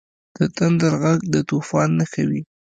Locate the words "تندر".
0.57-0.93